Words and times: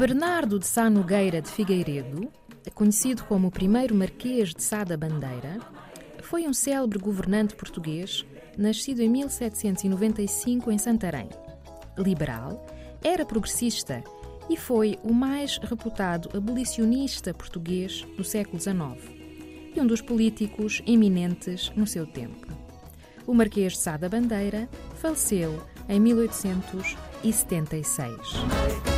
Bernardo 0.00 0.58
de 0.58 0.66
Sá 0.66 0.88
Nogueira 0.88 1.42
de 1.42 1.50
Figueiredo, 1.50 2.32
conhecido 2.72 3.22
como 3.24 3.48
o 3.48 3.50
primeiro 3.50 3.94
Marquês 3.94 4.54
de 4.54 4.62
Sá 4.62 4.82
da 4.82 4.96
Bandeira, 4.96 5.58
foi 6.22 6.48
um 6.48 6.54
célebre 6.54 6.98
governante 6.98 7.54
português, 7.54 8.24
nascido 8.56 9.02
em 9.02 9.10
1795 9.10 10.72
em 10.72 10.78
Santarém. 10.78 11.28
Liberal, 11.98 12.66
era 13.04 13.26
progressista 13.26 14.02
e 14.48 14.56
foi 14.56 14.98
o 15.02 15.12
mais 15.12 15.58
reputado 15.58 16.34
abolicionista 16.34 17.34
português 17.34 18.00
do 18.16 18.24
século 18.24 18.58
XIX 18.58 18.96
e 19.76 19.80
um 19.82 19.86
dos 19.86 20.00
políticos 20.00 20.80
eminentes 20.86 21.70
no 21.76 21.86
seu 21.86 22.06
tempo. 22.06 22.46
O 23.26 23.34
Marquês 23.34 23.74
de 23.74 23.80
Sá 23.80 23.98
da 23.98 24.08
Bandeira 24.08 24.66
faleceu 24.94 25.62
em 25.90 26.00
1876. 26.00 28.89